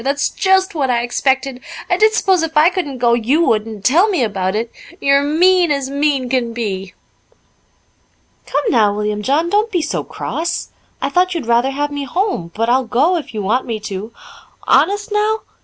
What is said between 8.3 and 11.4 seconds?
"Come now, William John, don't be so cross. I thought